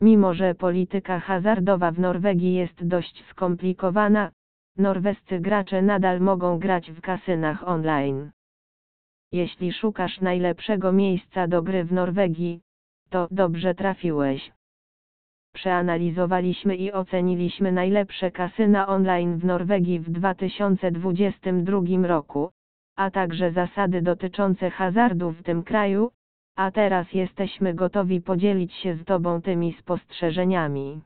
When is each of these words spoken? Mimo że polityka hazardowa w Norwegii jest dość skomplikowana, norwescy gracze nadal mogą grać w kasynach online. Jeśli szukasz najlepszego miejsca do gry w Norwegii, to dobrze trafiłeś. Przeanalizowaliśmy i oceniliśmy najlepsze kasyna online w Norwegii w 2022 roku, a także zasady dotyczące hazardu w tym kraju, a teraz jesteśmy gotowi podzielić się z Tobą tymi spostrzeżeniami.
Mimo 0.00 0.34
że 0.34 0.54
polityka 0.54 1.20
hazardowa 1.20 1.90
w 1.90 1.98
Norwegii 1.98 2.54
jest 2.54 2.86
dość 2.86 3.24
skomplikowana, 3.30 4.30
norwescy 4.76 5.40
gracze 5.40 5.82
nadal 5.82 6.20
mogą 6.20 6.58
grać 6.58 6.90
w 6.90 7.00
kasynach 7.00 7.68
online. 7.68 8.30
Jeśli 9.32 9.72
szukasz 9.72 10.20
najlepszego 10.20 10.92
miejsca 10.92 11.48
do 11.48 11.62
gry 11.62 11.84
w 11.84 11.92
Norwegii, 11.92 12.60
to 13.10 13.28
dobrze 13.30 13.74
trafiłeś. 13.74 14.52
Przeanalizowaliśmy 15.54 16.76
i 16.76 16.92
oceniliśmy 16.92 17.72
najlepsze 17.72 18.30
kasyna 18.30 18.86
online 18.86 19.38
w 19.38 19.44
Norwegii 19.44 20.00
w 20.00 20.10
2022 20.10 22.06
roku, 22.06 22.50
a 22.96 23.10
także 23.10 23.52
zasady 23.52 24.02
dotyczące 24.02 24.70
hazardu 24.70 25.30
w 25.30 25.42
tym 25.42 25.62
kraju, 25.62 26.10
a 26.58 26.70
teraz 26.70 27.12
jesteśmy 27.12 27.74
gotowi 27.74 28.20
podzielić 28.20 28.74
się 28.74 28.94
z 28.94 29.04
Tobą 29.04 29.42
tymi 29.42 29.72
spostrzeżeniami. 29.72 31.00